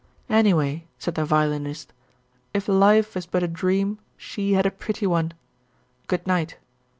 "Anyway," 0.31 0.87
said 0.97 1.13
the 1.13 1.25
Violinist, 1.25 1.93
"if 2.55 2.67
Life 2.67 3.15
is 3.15 3.27
but 3.27 3.43
a 3.43 3.47
dream, 3.47 3.99
she 4.17 4.53
had 4.53 4.65
a 4.65 4.71
pretty 4.71 5.05
one. 5.05 5.31
Good 6.07 6.25
night." 6.25 6.57